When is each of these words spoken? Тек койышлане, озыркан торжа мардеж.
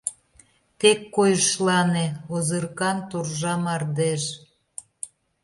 Тек 0.79 0.99
койышлане, 1.15 2.05
озыркан 2.33 2.97
торжа 3.09 3.53
мардеж. 3.63 4.23